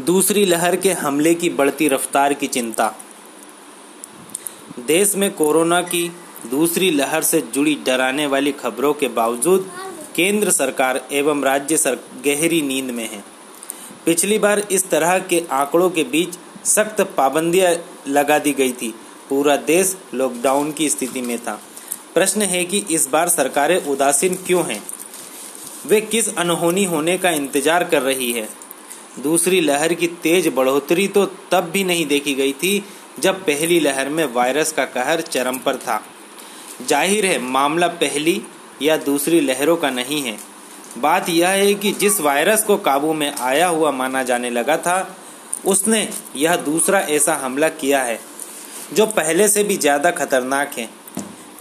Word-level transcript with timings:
दूसरी 0.00 0.44
लहर 0.44 0.76
के 0.76 0.92
हमले 0.92 1.34
की 1.34 1.48
बढ़ती 1.50 1.88
रफ्तार 1.88 2.34
की 2.34 2.46
चिंता। 2.46 2.94
देश 4.86 5.14
में 5.16 5.30
कोरोना 5.30 5.80
की 5.82 6.12
दूसरी 6.50 6.90
लहर 6.90 7.22
से 7.22 7.40
जुड़ी 7.40 7.74
डराने 7.86 8.26
वाली 8.26 8.52
खबरों 8.52 8.94
के 8.94 9.08
बावजूद 9.08 9.70
केंद्र 10.16 10.50
सरकार 10.50 11.08
एवं 11.12 11.42
राज्य 11.42 11.76
सर, 11.76 11.98
गहरी 12.24 12.62
नींद 12.62 12.90
में 12.90 13.10
है। 13.10 13.24
पिछली 14.06 14.38
बार 14.38 14.58
इस 14.58 14.90
तरह 14.90 15.18
के 15.18 15.44
आंकड़ों 15.50 15.90
के 15.90 16.04
बीच 16.04 16.38
सख्त 16.66 17.00
पाबंदियाँ 17.00 17.74
लगा 18.08 18.38
दी 18.38 18.52
गई 18.52 18.72
थी। 18.72 18.94
पूरा 19.28 19.56
देश 19.56 19.96
लॉकडाउन 20.14 20.72
की 20.72 20.88
स्थिति 20.88 21.22
में 21.22 21.38
था। 21.38 21.60
प्रश्न 22.14 22.42
है 22.42 22.64
कि 22.64 22.86
इस 22.90 23.08
बार 23.08 23.28
सरकारें 23.28 23.86
उदासीन 23.86 24.34
क्यों 24.34 24.64
हैं? 24.66 24.82
वे 25.86 26.00
किस 26.00 26.34
अनहोनी 26.36 26.84
होने 26.84 27.16
का 27.18 27.30
इंतज़ार 27.30 27.84
कर 27.84 28.02
रही 28.02 28.30
है? 28.32 28.48
दूसरी 29.22 29.60
लहर 29.60 29.92
की 29.94 30.06
तेज 30.22 30.48
बढ़ोतरी 30.48 31.06
तो 31.08 31.24
तब 31.52 31.70
भी 31.72 31.82
नहीं 31.84 32.06
देखी 32.06 32.34
गई 32.34 32.52
थी, 32.52 32.84
जब 33.20 33.44
पहली 33.44 33.78
लहर 33.80 34.08
में 34.08 34.24
वायरस 34.24 34.72
का 34.72 34.84
कहर 34.86 35.20
चरम 35.20 35.58
पर 35.58 35.76
था। 35.76 36.02
ज़ाहिर 36.82 37.26
है, 37.26 37.38
मामला 37.40 37.88
पहली 37.88 38.40
या 38.82 38.96
दूसरी 38.96 39.40
लहरों 39.40 39.76
का 39.76 39.90
नहीं 39.90 40.22
है। 40.22 40.36
बात 40.98 41.28
यह 41.28 41.48
है 41.48 41.74
कि 41.74 41.92
जिस 41.92 42.20
वायरस 42.20 42.64
को 42.64 42.76
काबू 42.78 43.12
में 43.12 43.32
आया 43.32 43.68
हुआ 43.68 43.90
माना 43.90 44.22
जाने 44.22 44.50
लगा 44.50 44.76
था, 44.76 45.16
उसने 45.64 46.08
यह 46.36 46.56
दूसरा 46.56 47.00
ऐसा 47.00 47.34
हमला 47.34 47.68
किया 47.70 48.02
है, 48.02 48.18
जो 48.94 49.06
पहले 49.06 49.48
से 49.48 49.64
भी 49.64 49.76
ज़्यादा 49.76 50.10
खतरनाक 50.10 50.78
है, 50.78 50.88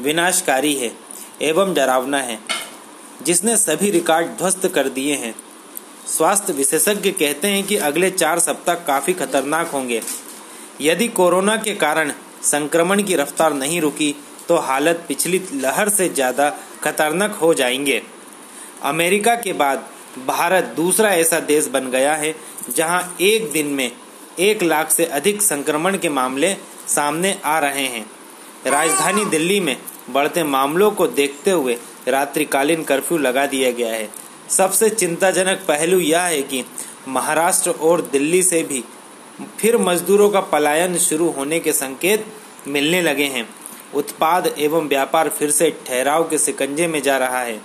विनाशकारी 0.02 0.74
है, 0.74 0.92
एवं 1.42 1.74
डरावना 1.74 2.18
है। 2.20 2.38
जिसने 3.22 3.56
सभी 3.58 3.90
रिकॉर्ड 3.92 4.28
ध्वस्त 4.38 4.68
कर 4.68 4.90
दिए 4.90 5.16
हैं। 5.16 5.34
स्वास्थ्य 6.08 6.54
विशेषज्ञ 6.54 7.12
कहते 7.12 7.48
हैं 7.48 7.64
कि 7.64 7.76
अगले 7.80 8.10
चार 8.10 8.40
सप्ताह 8.40 8.76
काफ़ी 8.86 9.14
खतरनाक 9.14 9.68
होंगे। 9.68 10.02
यदि 10.82 11.08
कोरोना 11.10 11.56
के 11.58 11.74
कारण 11.76 12.12
संक्रमण 12.44 13.04
की 13.04 13.16
रफ्तार 13.16 13.54
नहीं 13.54 13.82
रुकी 13.82 14.16
तो 14.48 14.56
हालत 14.60 15.06
पिछली 15.08 15.42
लहर 15.54 15.90
से 15.90 16.08
ज़्यादा 16.10 16.50
खतरनाक 16.84 17.36
हो 17.36 17.54
जाएँगे। 17.54 18.02
अमेरिका 18.84 19.36
के 19.36 19.54
बाद 19.54 19.86
भारत 20.28 20.74
दूसरा 20.76 21.12
ऐसा 21.12 21.40
देश 21.40 21.68
बन 21.68 21.90
गया 21.92 22.16
है, 22.16 22.36
जहाँ 22.70 23.16
एक 23.22 23.52
दिन 23.52 23.68
में 23.68 23.92
एक 24.40 24.64
लाख 24.64 24.92
से 24.92 25.06
अधिक 25.06 25.42
संक्रमण 25.42 25.98
के 25.98 26.10
मामले 26.10 26.54
सामने 26.88 27.40
आ 27.46 27.58
रहे 27.60 27.86
हैं। 27.88 28.06
राजधानी 28.68 29.26
दिल्ली 29.26 29.60
में 29.60 29.76
बढ़ते 30.10 30.44
मामलों 30.44 30.92
को 30.92 31.08
देखते 31.08 31.52
हुए 31.52 31.78
रात्रिकालीन 32.08 32.84
कर्फ्यू 32.84 33.18
लगा 33.18 33.46
दिया 33.46 33.72
गया 33.72 33.94
है। 33.94 34.10
सबसे 34.50 34.90
चिंताजनक 34.90 35.66
पहलू 35.68 36.00
यह 36.00 36.22
है 36.22 36.42
कि 36.42 36.64
महाराष्ट्र 37.08 37.72
और 37.72 38.02
दिल्ली 38.02 38.44
से 38.44 38.62
भी 38.64 38.84
फिर 39.60 39.78
मजदूरों 39.78 40.30
का 40.30 40.40
पलायन 40.42 40.98
शुरू 40.98 41.30
होने 41.30 41.60
के 41.60 41.74
संकेत 41.74 42.26
मिलने 42.68 43.02
लगे 43.02 43.26
हैं। 43.26 43.48
उत्पाद 43.96 44.54
एवं 44.58 44.88
व्यापार 44.88 45.30
फिर 45.30 45.52
से 45.52 45.70
ठहराव 45.88 46.28
के 46.30 46.38
सिकंजे 46.38 46.88
में 46.88 47.02
जा 47.02 47.18
रहा 47.18 47.40
है। 47.40 47.62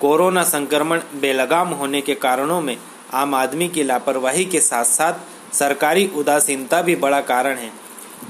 कोरोना 0.00 0.42
संक्रमण 0.42 1.00
बेलगाम 1.14 1.68
होने 1.68 2.00
के 2.00 2.14
कारणों 2.14 2.60
में 2.60 2.76
आम 3.12 3.34
आदमी 3.34 3.68
की 3.68 3.82
लापरवाही 3.82 4.44
के 4.44 4.60
साथ 4.60 4.84
साथ 4.84 5.54
सरकारी 5.54 6.10
उदासीनता 6.16 6.82
भी 6.82 6.96
बड़ा 6.96 7.20
कारण 7.20 7.56
है। 7.56 7.70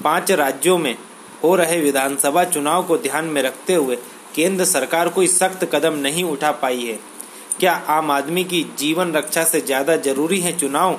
पाँच 0.04 0.30
राज्यों 0.32 0.78
में 0.78 0.96
हो 1.44 1.54
रहे 1.56 1.80
विधानसभा 1.80 2.44
चुनाव 2.44 2.82
को 2.82 2.98
ध्यान 2.98 3.24
में 3.24 3.42
रखते 3.42 3.74
हुए 3.74 3.96
केंद्र 4.34 4.64
सरकार 4.64 5.08
कोई 5.08 5.26
सख्त 5.28 5.64
कदम 5.72 5.98
नहीं 5.98 6.24
उठा 6.24 6.50
पाई 6.52 6.80
है। 6.80 6.98
क्या 7.60 7.72
आम 7.88 8.10
आदमी 8.10 8.44
की 8.44 8.62
जीवन 8.78 9.12
रक्षा 9.12 9.44
से 9.44 9.60
ज़्यादा 9.60 9.96
ज़रूरी 9.98 10.40
है 10.40 10.56
चुनाव? 10.58 10.98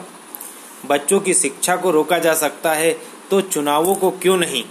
बच्चों 0.85 1.19
की 1.19 1.33
शिक्षा 1.33 1.75
को 1.75 1.91
रोका 1.91 2.17
जा 2.19 2.33
सकता 2.35 2.73
है 2.73 2.91
तो 3.29 3.41
चुनावों 3.41 3.95
को 3.95 4.09
क्यों 4.13 4.37
नहीं? 4.37 4.63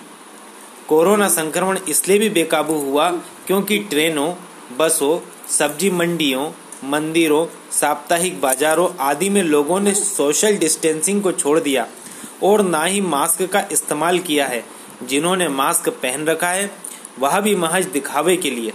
कोरोना 0.88 1.28
संक्रमण 1.28 1.78
इसलिए 1.88 2.18
भी 2.18 2.28
बेकाबू 2.30 2.74
हुआ 2.80 3.10
क्योंकि 3.46 3.78
ट्रेनों, 3.80 4.32
बसों, 4.78 5.18
सब्ज़ी 5.50 5.90
मंडियों, 5.90 6.50
मंदिरों, 6.84 7.46
साप्ताहिक 7.72 8.40
बाजारों 8.40 8.88
आदि 9.00 9.28
में 9.30 9.42
लोगों 9.42 9.80
ने 9.80 9.94
सोशल 9.94 10.56
डिस्टेंसिंग 10.56 11.22
को 11.22 11.32
छोड़ 11.32 11.58
दिया 11.60 11.86
और 12.42 12.62
ना 12.62 12.82
ही 12.84 13.00
मास्क 13.00 13.42
का 13.44 13.64
इस्तेमाल 13.72 14.18
किया 14.18 14.46
है, 14.46 14.64
जिन्होंने 15.02 15.48
मास्क 15.50 15.88
पहन 16.02 16.24
रखा 16.26 16.48
है 16.48 16.70
वह 17.18 17.40
भी 17.40 17.54
महज 17.54 17.84
दिखावे 17.84 18.36
के 18.36 18.50
लिए। 18.50 18.72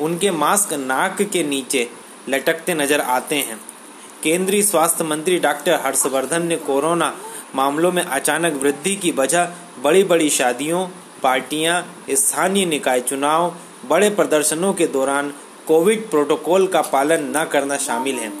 उनके 0.00 0.30
मास्क 0.30 0.72
नाक 0.72 1.22
के 1.22 1.42
नीचे 1.42 1.88
लटकते 2.28 2.74
नज़र 2.74 3.00
आते 3.00 3.34
हैं। 3.34 3.60
केंद्रीय 4.22 4.62
स्वास्थ्य 4.62 5.04
मंत्री 5.04 5.38
डॉक्टर 5.38 5.80
हर्षवर्धन 5.80 6.46
ने 6.46 6.56
कोरोना 6.56 7.12
मामलों 7.54 7.92
में 7.92 8.02
अचानक 8.04 8.52
वृद्धि 8.52 8.94
की 8.96 9.10
वजह 9.10 9.48
बड़ी 9.82 10.04
बड़ी 10.04 10.30
शादियों, 10.30 10.86
पार्टियाँ, 11.22 12.04
स्थानीय 12.10 12.66
निकाय 12.66 13.00
चुनाव, 13.00 13.54
बड़े 13.86 14.10
प्रदर्शनों 14.10 14.72
के 14.72 14.86
दौरान 14.86 15.32
कोविड 15.66 16.10
प्रोटोकॉल 16.10 16.66
का 16.66 16.80
पालन 16.82 17.32
न 17.36 17.44
करना 17.44 17.76
शामिल 17.76 18.16
है। 18.16 18.32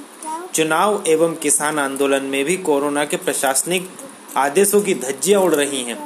चुनाव 0.54 1.04
एवं 1.06 1.34
किसान 1.34 1.78
आंदोलन 1.78 2.24
में 2.24 2.44
भी 2.44 2.56
कोरोना 2.56 3.04
के 3.04 3.16
प्रशासनिक 3.16 3.88
आदेशों 4.36 4.80
की 4.80 4.94
धज्जियाँ 4.94 5.40
उड़ 5.40 5.54
रही 5.54 5.82
हैं। 5.82 5.98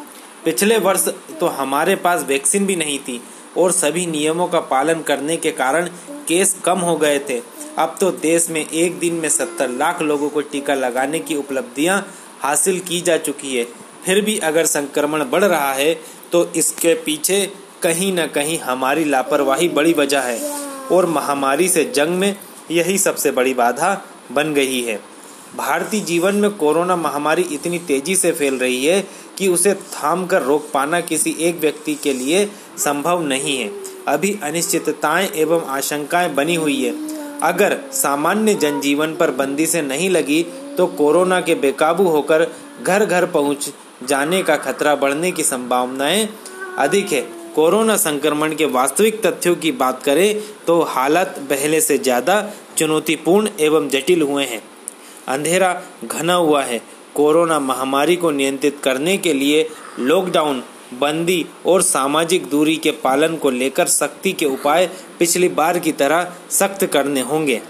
पिछले 0.44 0.78
वर्ष 0.78 1.08
तो 1.40 1.46
हमारे 1.58 1.94
पास 1.96 2.24
वैक्सीन 2.28 2.66
भी 2.66 2.76
नहीं 2.76 2.98
थी 2.98 3.20
और 3.58 3.72
सभी 3.72 4.04
नियमों 4.06 4.46
का 4.48 4.60
पालन 4.70 5.00
करने 5.02 5.36
के 5.36 5.50
कारण 5.52 5.88
केस 6.28 6.56
कम 6.64 6.78
हो 6.80 6.96
गए 6.96 7.18
थे। 7.28 7.40
अब 7.78 7.96
तो 8.00 8.10
देश 8.12 8.48
में 8.50 8.60
एक 8.60 8.98
दिन 8.98 9.14
में 9.14 9.28
सत्तर 9.28 9.68
लाख 9.70 10.02
लोगों 10.02 10.28
को 10.28 10.40
टीका 10.42 10.74
लगाने 10.74 11.18
की 11.20 11.36
उपलब्धियाँ 11.36 11.98
हासिल 12.40 12.80
की 12.80 13.00
जा 13.00 13.16
चुकी 13.18 13.56
है। 13.56 13.64
फिर 14.04 14.20
भी 14.20 14.36
अगर 14.40 14.66
संक्रमण 14.66 15.24
बढ़ 15.24 15.44
रहा 15.44 15.72
है 15.72 15.94
तो 16.32 16.44
इसके 16.56 16.94
पीछे 17.04 17.40
कहीं 17.82 18.12
न 18.12 18.26
कहीं 18.26 18.58
हमारी 18.58 19.04
लापरवाही 19.04 19.68
बड़ी 19.70 19.92
वजह 19.92 20.20
है 20.20 20.38
और 20.92 21.06
महामारी 21.08 21.68
से 21.68 21.84
जंग 21.94 22.18
में 22.18 22.34
यही 22.70 22.98
सबसे 22.98 23.30
बड़ी 23.30 23.54
बाधा 23.54 24.00
बन 24.32 24.52
गई 24.54 24.80
है। 24.82 25.00
भारतीय 25.56 26.00
जीवन 26.02 26.34
में 26.34 26.50
कोरोना 26.52 26.96
महामारी 26.96 27.42
इतनी 27.52 27.78
तेज़ी 27.88 28.16
से 28.16 28.32
फैल 28.32 28.54
रही 28.58 28.84
है 28.84 29.00
कि 29.38 29.48
उसे 29.48 29.74
थाम 29.74 30.26
कर 30.26 30.42
रोक 30.42 30.70
पाना 30.74 31.00
किसी 31.02 31.34
एक 31.40 31.60
व्यक्ति 31.60 31.94
के 31.94 32.12
लिए 32.12 32.44
संभव 32.78 33.22
नहीं 33.22 33.56
है। 33.58 33.70
अभी 34.08 34.38
अनिश्चितताएँ 34.42 35.28
एवं 35.36 35.66
आशंकाएँ 35.68 36.32
बनी 36.34 36.54
हुई 36.54 36.82
है। 36.82 36.92
अगर 37.42 37.78
सामान्य 37.92 38.54
जनजीवन 38.54 39.14
पर 39.16 39.30
बंदी 39.32 39.66
से 39.66 39.82
नहीं 39.82 40.10
लगी 40.10 40.42
तो 40.76 40.86
कोरोना 40.96 41.40
के 41.40 41.54
बेकाबू 41.56 42.08
होकर 42.08 42.46
घर 42.82 43.04
घर 43.04 43.26
पहुँच 43.26 43.72
जाने 44.08 44.42
का 44.42 44.56
खतरा 44.58 44.94
बढ़ने 44.96 45.30
की 45.32 45.42
संभावनाएँ 45.44 46.28
अधिक 46.78 47.12
है। 47.12 47.20
कोरोना 47.54 47.96
संक्रमण 47.96 48.54
के 48.54 48.64
वास्तविक 48.66 49.20
तथ्यों 49.26 49.54
की 49.56 49.72
बात 49.74 50.02
करें 50.02 50.40
तो 50.66 50.80
हालत 50.84 51.34
पहले 51.50 51.80
से 51.80 51.98
ज़्यादा 51.98 52.40
चुनौतीपूर्ण 52.78 53.48
एवं 53.60 53.88
जटिल 53.88 54.22
हुए 54.22 54.44
हैं। 54.44 54.62
अंधेरा 55.28 55.70
घना 56.04 56.34
हुआ 56.34 56.62
है। 56.62 56.80
कोरोना 57.14 57.58
महामारी 57.60 58.16
को 58.16 58.30
नियंत्रित 58.30 58.78
करने 58.84 59.16
के 59.16 59.32
लिए 59.32 59.68
लॉकडाउन 60.00 60.62
बंदी 60.94 61.44
और 61.66 61.82
सामाजिक 61.82 62.46
दूरी 62.46 62.76
के 62.76 62.90
पालन 62.90 63.36
को 63.36 63.50
लेकर 63.50 63.86
सख्ती 63.88 64.32
के 64.32 64.46
उपाय 64.46 64.86
पिछली 65.18 65.48
बार 65.48 65.78
की 65.78 65.92
तरह 65.92 66.32
सख्त 66.50 66.84
करने 66.86 67.20
होंगे। 67.20 67.60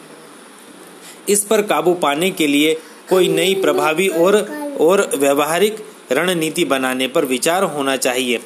इस 1.29 1.45
पर 1.45 1.63
काबू 1.63 1.95
पाने 1.95 2.31
के 2.31 2.47
लिए 2.47 2.75
कोई 3.09 3.29
नई 3.29 3.55
प्रभावी 3.55 4.09
और 4.09 4.37
और 4.81 5.09
व्यवहारिक 5.17 5.77
रणनीति 6.13 6.65
बनाने 6.65 7.09
पर 7.09 7.25
विचार 7.25 7.63
होना 7.63 7.97
चाहिए। 7.97 8.41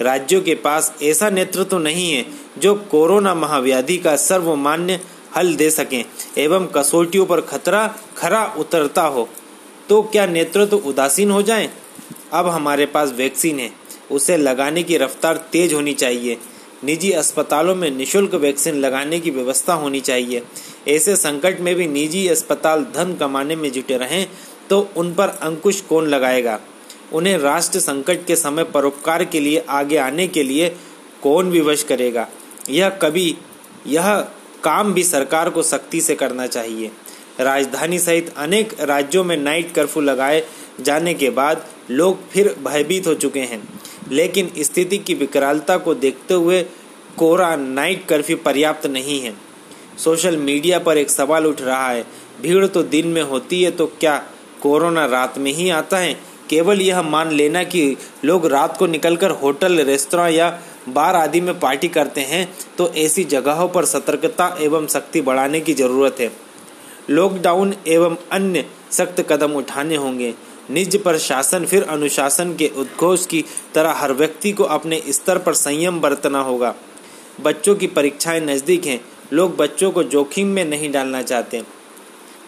राज्यों 0.00 0.40
के 0.40 0.54
पास 0.54 0.92
ऐसा 1.02 1.30
नेतृत्व 1.30 1.78
नहीं 1.78 2.12
है 2.12 2.24
जो 2.58 2.74
कोरोना 2.90 3.34
महाव्याधि 3.34 3.98
का 3.98 4.16
सर्वमान्य 4.16 5.00
हल 5.36 5.54
दे 5.54 5.70
सकें 5.70 6.04
एवं 6.38 6.66
कसौटियों 6.66 7.26
पर 7.26 7.40
खतरा, 7.40 7.86
खरा 8.16 8.44
उतरता 8.58 9.02
हो। 9.02 9.28
तो 9.92 10.02
क्या 10.02 10.24
नेतृत्व 10.26 10.76
उदासीन 10.76 11.30
हो 11.30 11.40
जाए? 11.42 11.68
अब 12.32 12.46
हमारे 12.48 12.84
पास 12.86 13.10
वैक्सीन 13.12 13.58
है। 13.60 13.70
उसे 14.10 14.36
लगाने 14.36 14.82
की 14.82 14.96
रफ्तार 14.96 15.36
तेज 15.52 15.72
होनी 15.72 15.92
चाहिए। 15.92 16.36
निजी 16.84 17.10
अस्पतालों 17.12 17.74
में 17.74 17.90
निशुल्क 17.90 18.34
वैक्सीन 18.34 18.74
लगाने 18.74 19.18
की 19.20 19.30
व्यवस्था 19.30 19.74
होनी 19.74 20.00
चाहिए। 20.00 20.42
ऐसे 20.88 21.16
संकट 21.16 21.60
में 21.60 21.74
भी 21.74 21.86
निजी 21.86 22.26
अस्पताल 22.28 22.86
धन 22.94 23.14
कमाने 23.20 23.56
में 23.56 23.70
जुटे 23.72 23.96
रहें 23.96 24.26
तो 24.70 24.80
उन 24.96 25.12
पर 25.14 25.28
अंकुश 25.28 25.80
कौन 25.80 26.06
लगाएगा? 26.06 26.58
उन्हें 27.12 27.38
राष्ट्र 27.38 27.80
संकट 27.80 28.26
के 28.26 28.36
समय 28.36 28.64
परोपकार 28.64 29.24
के 29.24 29.40
लिए 29.40 29.64
आगे 29.68 29.96
आने 29.98 30.28
के 30.28 30.42
लिए 30.42 30.68
कौन 31.22 31.50
विवश 31.50 31.82
करेगा? 31.82 32.28
यह 32.70 32.88
कभी, 32.88 33.36
यह 33.86 34.20
काम 34.64 34.92
भी 34.92 35.04
सरकार 35.04 35.50
को 35.50 35.62
सख्ती 35.62 36.00
से 36.00 36.14
करना 36.14 36.46
चाहिए। 36.46 36.90
राजधानी 37.40 37.98
सहित 37.98 38.32
अनेक 38.36 38.74
राज्यों 38.80 39.24
में 39.24 39.36
नाइट 39.36 39.72
कर्फ्यू 39.74 40.02
लगाए 40.02 40.42
जाने 40.80 41.14
के 41.14 41.30
बाद 41.30 41.66
लोग 41.90 42.28
फिर 42.30 42.54
भयभीत 42.64 43.06
हो 43.06 43.14
चुके 43.14 43.40
हैं। 43.40 43.62
लेकिन 44.10 44.50
स्थिति 44.58 44.98
की 44.98 45.14
विकरालता 45.14 45.76
को 45.76 45.94
देखते 45.94 46.34
हुए 46.34 46.62
कोरा 47.18 47.54
नाइट 47.56 48.04
कर्फ्यू 48.06 48.36
पर्याप्त 48.36 48.86
नहीं 48.86 49.20
है। 49.20 49.34
सोशल 49.98 50.36
मीडिया 50.36 50.78
पर 50.78 50.98
एक 50.98 51.10
सवाल 51.10 51.46
उठ 51.46 51.60
रहा 51.60 51.88
है, 51.88 52.04
भीड़ 52.42 52.66
तो 52.66 52.82
दिन 52.82 53.06
में 53.06 53.22
होती 53.22 53.62
है 53.62 53.70
तो 53.70 53.86
क्या 54.00 54.16
कोरोना 54.62 55.04
रात 55.06 55.38
में 55.38 55.52
ही 55.52 55.68
आता 55.70 55.98
है? 55.98 56.14
केवल 56.50 56.80
यह 56.80 57.02
मान 57.02 57.30
लेना 57.30 57.62
कि 57.64 57.96
लोग 58.24 58.46
रात 58.46 58.76
को 58.76 58.86
निकलकर 58.86 59.30
होटल, 59.32 59.80
रेस्तरा 59.80 60.28
या 60.28 60.48
बार 60.88 61.16
आदि 61.16 61.40
में 61.40 61.58
पार्टी 61.60 61.88
करते 61.88 62.20
हैं 62.20 62.48
तो 62.78 62.88
ऐसी 62.94 63.24
जगहों 63.24 63.68
पर 63.68 63.84
सतर्कता 63.84 64.56
एवं 64.60 64.86
शक्ति 64.86 65.20
बढ़ाने 65.20 65.60
की 65.60 65.74
ज़रूरत 65.74 66.16
है। 66.20 66.30
लॉकडाउन 67.10 67.74
एवं 67.86 68.16
अन्य 68.32 68.64
सख्त 68.90 69.20
कदम 69.20 69.52
उठाने 69.52 69.96
होंगे। 69.96 70.34
निज 70.70 71.02
पर 71.02 71.18
शासन, 71.18 71.64
फिर 71.64 71.82
अनुशासन 71.82 72.56
के 72.56 72.70
उद्घोष 72.76 73.26
की 73.26 73.44
तरह 73.74 73.90
हर 73.90 74.12
व्यक्ति 74.12 74.52
को 74.52 74.64
अपने 74.64 75.02
स्तर 75.08 75.38
पर 75.38 75.54
संयम 75.54 76.00
बरतना 76.00 76.40
होगा। 76.40 76.74
बच्चों 77.40 77.74
की 77.74 77.86
परीक्षाएँ 77.86 78.40
नज़दीक 78.40 78.86
हैं। 78.86 79.04
लोग 79.32 79.56
बच्चों 79.56 79.90
को 79.90 80.02
जोखिम 80.02 80.46
में 80.46 80.64
नहीं 80.64 80.92
डालना 80.92 81.22
चाहते। 81.22 81.62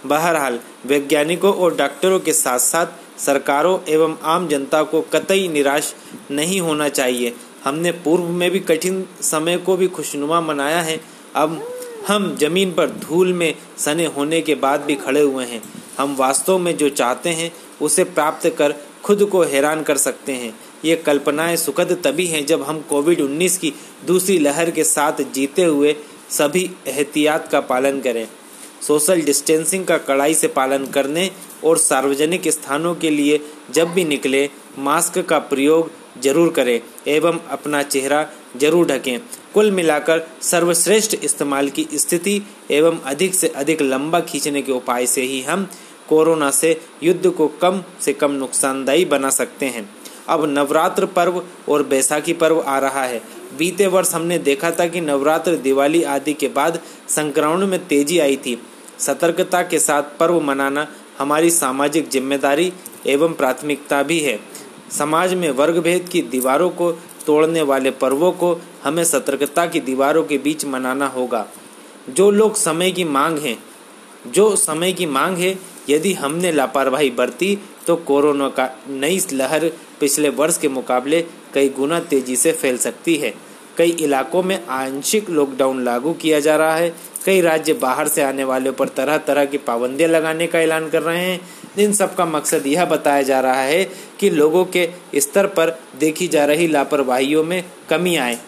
बहरहाल, 0.06 0.60
वैज्ञानिकों 0.86 1.54
और 1.54 1.76
डॉक्टरों 1.76 2.20
के 2.20 2.32
साथ 2.32 2.58
साथ 2.58 2.86
सरकारों 3.18 3.78
एवं 3.88 4.18
आम 4.22 4.48
जनता 4.48 4.82
को 4.82 5.00
कतई 5.00 5.48
निराश 5.48 5.94
नहीं 6.30 6.60
होना 6.60 6.88
चाहिए। 6.88 7.34
हमने 7.64 7.92
पूर्व 7.92 8.24
में 8.24 8.50
भी 8.50 8.58
कठिन 8.60 9.06
समय 9.20 9.56
को 9.56 9.76
भी 9.76 9.88
खुशनुमा 9.88 10.40
मनाया 10.40 10.80
है। 10.80 11.00
अब 11.34 11.73
हम 12.08 12.36
ज़मीन 12.36 12.72
पर 12.72 12.90
धूल 12.90 13.32
में 13.32 13.54
सने 13.78 14.06
होने 14.06 14.40
के 14.40 14.54
बाद 14.54 14.80
भी 14.80 14.94
खड़े 14.94 15.20
हुए 15.20 15.44
हैं। 15.44 15.62
हम 15.98 16.16
वास्तव 16.16 16.58
में 16.58 16.76
जो 16.76 16.88
चाहते 16.88 17.30
हैं, 17.30 17.52
उसे 17.82 18.04
प्राप्त 18.04 18.54
कर 18.58 18.74
खुद 19.04 19.24
को 19.24 19.42
हैरान 19.42 19.82
कर 19.82 19.96
सकते 19.96 20.32
हैं। 20.32 20.54
ये 20.84 20.96
कल्पनाएँ 20.96 21.56
सुखद 21.56 22.00
तभी 22.04 22.26
हैं 22.26 22.46
जब 22.46 22.62
हम 22.62 22.80
कोविड 22.80 23.20
19 23.20 23.56
की 23.58 23.72
दूसरी 24.06 24.38
लहर 24.38 24.70
के 24.70 24.84
साथ 24.84 25.12
जीते 25.34 25.64
हुए 25.64 25.96
सभी 26.30 26.70
एहतियात 26.86 27.48
का 27.48 27.60
पालन 27.60 28.00
करें। 28.00 28.28
सोशल 28.82 29.20
डिस्टेंसिंग 29.20 29.84
का 29.84 29.98
कड़ाई 29.98 30.34
से 30.34 30.46
पालन 30.48 30.86
करने 30.86 31.30
और 31.64 31.78
सार्वजनिक 31.78 32.48
स्थानों 32.48 32.94
के 32.94 33.10
लिए 33.10 33.40
जब 33.70 33.88
भी 33.88 34.04
निकले, 34.04 34.50
मास्क 34.78 35.18
का 35.18 35.38
प्रयोग 35.38 35.90
ज़रूर 36.16 36.52
करें 36.52 36.80
एवं 37.08 37.38
अपना 37.50 37.82
चेहरा 37.82 38.26
ज़रूर 38.56 38.86
ढकें। 38.86 39.18
कुल 39.54 39.70
मिलाकर 39.70 40.26
सर्वश्रेष्ठ 40.42 41.14
इस्तेमाल 41.24 41.68
की 41.68 41.86
स्थिति 41.94 42.40
एवं 42.70 42.98
अधिक 43.06 43.34
से 43.34 43.48
अधिक 43.56 43.82
लंबा 43.82 44.20
खींचने 44.22 44.62
के 44.62 44.72
उपाय 44.72 45.06
से 45.06 45.22
ही 45.22 45.40
हम 45.42 45.68
कोरोना 46.08 46.50
से 46.50 46.78
युद्ध 47.02 47.26
को 47.28 47.46
कम 47.62 47.82
से 48.00 48.12
कम 48.12 48.30
नुकसानदायी 48.32 49.04
बना 49.04 49.30
सकते 49.30 49.66
हैं। 49.66 49.88
अब 50.28 50.44
नवरात्र 50.48 51.06
पर्व 51.06 51.42
और 51.68 51.82
बैसाखी 51.82 52.32
पर्व 52.32 52.60
आ 52.60 52.78
रहा 52.78 53.04
है। 53.04 53.20
बीते 53.58 53.86
वर्ष 53.86 54.12
हमने 54.14 54.38
देखा 54.40 54.70
था 54.70 54.86
कि 54.86 55.00
नवरात्र, 55.00 55.56
दिवाली 55.56 56.02
आदि 56.04 56.32
के 56.32 56.48
बाद 56.48 56.80
संक्रमण 57.08 57.66
में 57.66 57.86
तेज़ी 57.86 58.18
आई 58.18 58.36
थी। 58.36 58.58
सतर्कता 58.98 59.62
के 59.62 59.78
साथ 59.78 60.18
पर्व 60.18 60.40
मनाना 60.40 60.86
हमारी 61.18 61.50
सामाजिक 61.50 62.08
ज़िम्मेदारी 62.10 62.72
एवं 63.06 63.32
प्राथमिकता 63.32 64.02
भी 64.02 64.18
है। 64.20 64.38
समाज 64.98 65.34
में 65.34 65.50
वर्ग 65.50 65.78
भेद 65.78 66.08
की 66.08 66.22
दीवारों 66.22 66.70
को 66.70 66.90
तोड़ने 67.26 67.62
वाले 67.62 67.90
पर्वों 67.90 68.30
को 68.32 68.56
हमें 68.84 69.04
सतर्कता 69.04 69.66
की 69.66 69.80
दीवारों 69.80 70.24
के 70.24 70.38
बीच 70.38 70.64
मनाना 70.64 71.06
होगा। 71.06 71.46
जो 72.10 72.30
लोग 72.30 72.56
समय 72.56 72.90
की 72.90 73.04
मांग 73.04 73.38
है, 73.38 73.56
जो 74.26 74.54
समय 74.56 74.92
की 74.92 75.06
मांग 75.06 75.36
है, 75.36 75.58
यदि 75.88 76.12
हमने 76.12 76.52
लापरवाही 76.52 77.10
बरती 77.10 77.58
तो 77.86 77.96
कोरोना 78.02 78.48
का 78.48 78.68
नई 78.88 79.20
लहर 79.32 79.68
पिछले 80.00 80.28
वर्ष 80.28 80.58
के 80.58 80.68
मुकाबले 80.68 81.20
कई 81.54 81.68
गुना 81.68 81.98
तेज़ी 82.02 82.36
से 82.36 82.52
फैल 82.52 82.78
सकती 82.78 83.16
है। 83.16 83.34
कई 83.76 83.90
इलाकों 84.00 84.42
में 84.42 84.66
आंशिक 84.66 85.30
लॉकडाउन 85.30 85.82
लागू 85.84 86.12
किया 86.12 86.40
जा 86.40 86.56
रहा 86.56 86.74
है 86.76 86.94
कई 87.24 87.40
राज्य 87.40 87.72
बाहर 87.72 88.08
से 88.08 88.22
आने 88.22 88.44
वालों 88.44 88.72
पर 88.72 88.88
तरह 88.88 89.18
तरह 89.18 89.44
की 89.44 89.58
पाबंदियाँ 89.58 90.10
लगाने 90.10 90.46
का 90.46 90.60
ऐलान 90.60 90.88
कर 90.90 91.02
रहे 91.02 91.24
हैं। 91.24 91.40
इन 91.78 91.92
सब 91.92 92.14
का 92.14 92.24
मकसद 92.26 92.66
यह 92.66 92.84
बताया 92.84 93.22
जा 93.22 93.40
रहा 93.40 93.62
है 93.62 93.84
कि 94.20 94.30
लोगों 94.30 94.64
के 94.64 94.88
स्तर 95.16 95.46
पर 95.46 95.78
देखी 96.00 96.28
जा 96.28 96.44
रही 96.44 96.68
लापरवाहियों 96.68 97.44
में 97.44 97.62
कमी 97.90 98.16
आए। 98.16 98.38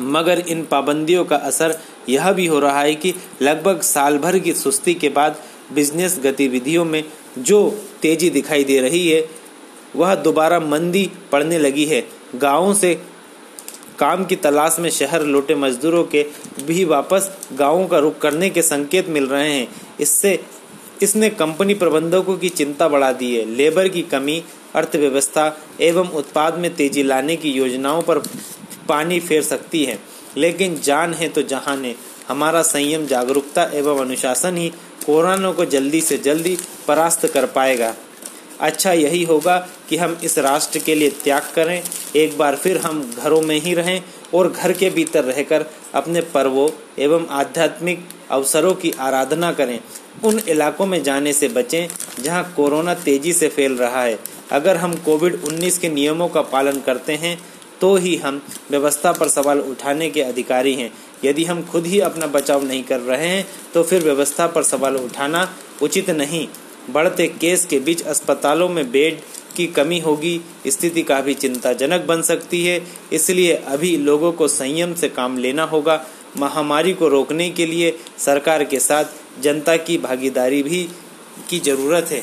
मगर 0.00 0.38
इन 0.38 0.64
पाबंदियों 0.64 1.24
का 1.24 1.36
असर 1.36 1.78
यह 2.08 2.32
भी 2.32 2.46
हो 2.46 2.58
रहा 2.60 2.80
है 2.80 2.94
कि 2.94 3.14
लगभग 3.42 3.80
साल 3.80 4.18
भर 4.18 4.38
की 4.38 4.52
सुस्ती 4.52 4.94
के 4.94 5.08
बाद 5.08 5.40
बिज़नेस 5.72 6.20
गतिविधियों 6.24 6.84
में 6.84 7.02
जो 7.38 7.58
तेज़ी 8.02 8.30
दिखाई 8.30 8.64
दे 8.64 8.80
रही 8.80 9.08
है, 9.08 9.28
वह 9.96 10.14
दोबारा 10.14 10.60
मंदी 10.60 11.10
पड़ने 11.32 11.58
लगी 11.58 11.84
है। 11.84 12.06
गाँवों 12.34 12.74
से 12.74 12.98
काम 13.98 14.24
की 14.24 14.36
तलाश 14.36 14.76
में 14.80 14.90
शहर 14.90 15.22
लौटे 15.22 15.54
मजदूरों 15.54 16.04
के 16.04 16.26
भी 16.62 16.84
वापस 16.84 17.30
गाँवों 17.52 17.86
का 17.86 17.98
रुख 17.98 18.18
करने 18.18 18.50
के 18.50 18.62
संकेत 18.62 19.08
मिल 19.08 19.26
रहे 19.26 19.52
हैं। 19.52 19.68
इससे, 20.00 20.40
इसने 21.02 21.30
कंपनी 21.30 21.74
प्रबंधकों 21.74 22.36
की 22.36 22.48
चिंता 22.48 22.88
बढ़ा 22.88 23.12
दी 23.12 23.36
है। 23.36 23.44
लेबर 23.44 23.88
की 23.88 24.02
कमी, 24.02 24.44
अर्थव्यवस्था 24.74 25.58
एवं 25.80 26.08
उत्पाद 26.08 26.58
में 26.58 26.74
तेज़ी 26.74 27.02
लाने 27.02 27.36
की 27.36 27.50
योजनाओं 27.50 28.02
पर 28.02 28.18
पानी 28.88 29.20
फेर 29.20 29.42
सकती 29.42 29.84
है। 29.84 29.98
लेकिन 30.36 30.80
जान 30.80 31.14
है 31.14 31.28
तो 31.28 31.42
जहान 31.42 31.84
है। 31.84 31.94
हमारा 32.28 32.62
संयम, 32.62 33.06
जागरूकता 33.06 33.70
एवं 33.74 34.00
अनुशासन 34.00 34.56
ही 34.56 34.72
कोरोना 35.06 35.52
को 35.52 35.64
जल्दी 35.64 36.00
से 36.00 36.18
जल्दी 36.18 36.58
परास्त 36.88 37.26
कर 37.26 37.46
पाएगा। 37.46 37.94
अच्छा 38.60 38.92
यही 38.92 39.24
होगा 39.24 39.68
कि 39.88 39.96
हम 39.96 40.18
इस 40.24 40.38
राष्ट्र 40.38 40.78
के 40.78 40.94
लिए 40.94 41.10
त्याग 41.10 41.42
करें 41.54 41.82
एक 42.16 42.36
बार 42.38 42.56
फिर 42.56 42.78
हम 42.78 43.02
घरों 43.18 43.40
में 43.40 43.58
ही 43.60 43.74
रहें 43.74 44.02
और 44.34 44.50
घर 44.52 44.72
के 44.72 44.90
भीतर 44.90 45.24
रहकर 45.24 45.64
अपने 45.94 46.20
पर्वों 46.34 46.68
एवं 46.98 47.26
आध्यात्मिक 47.30 48.06
अवसरों 48.30 48.74
की 48.74 48.90
आराधना 49.00 49.52
करें। 49.52 49.78
उन 50.24 50.38
इलाकों 50.48 50.86
में 50.86 51.02
जाने 51.02 51.32
से 51.32 51.48
बचें 51.48 52.22
जहाँ 52.22 52.52
कोरोना 52.56 52.94
तेज़ी 52.94 53.32
से 53.32 53.48
फैल 53.48 53.76
रहा 53.76 54.02
है। 54.02 54.18
अगर 54.52 54.76
हम 54.76 54.94
कोविड 55.04 55.40
19 55.44 55.78
के 55.78 55.88
नियमों 55.88 56.28
का 56.28 56.40
पालन 56.48 56.80
करते 56.80 57.14
हैं 57.14 57.38
तो 57.80 57.94
ही 57.96 58.16
हम 58.16 58.40
व्यवस्था 58.70 59.12
पर 59.12 59.28
सवाल 59.28 59.60
उठाने 59.60 60.10
के 60.10 60.22
अधिकारी 60.22 60.74
हैं। 60.74 60.92
यदि 61.24 61.44
हम 61.44 61.62
खुद 61.62 61.86
ही 61.86 62.00
अपना 62.00 62.26
बचाव 62.26 62.64
नहीं 62.64 62.82
कर 62.84 63.00
रहे 63.00 63.26
हैं 63.26 63.46
तो 63.74 63.82
फिर 63.82 64.02
व्यवस्था 64.02 64.46
पर 64.46 64.62
सवाल 64.62 64.96
उठाना 64.96 65.48
उचित 65.82 66.10
नहीं। 66.10 66.46
बढ़ते 66.90 67.26
केस 67.30 67.64
के 67.66 67.78
बीच 67.80 68.02
अस्पतालों 68.04 68.68
में 68.68 68.90
बेड 68.90 69.20
की 69.56 69.66
कमी 69.66 69.98
होगी, 70.00 70.40
स्थिति 70.66 71.02
काफ़ी 71.02 71.34
चिंताजनक 71.34 72.04
बन 72.06 72.22
सकती 72.22 72.64
है। 72.64 72.80
इसलिए 73.12 73.52
अभी 73.52 73.96
लोगों 73.96 74.32
को 74.32 74.48
संयम 74.48 74.94
से 74.94 75.08
काम 75.08 75.38
लेना 75.38 75.64
होगा। 75.64 76.04
महामारी 76.36 76.92
को 76.92 77.08
रोकने 77.08 77.50
के 77.50 77.66
लिए 77.66 77.96
सरकार 78.18 78.64
के 78.64 78.80
साथ 78.80 79.42
जनता 79.42 79.76
की 79.76 79.98
भागीदारी 79.98 80.62
भी 80.62 80.88
की 81.50 81.58
ज़रूरत 81.58 82.08
है। 82.12 82.22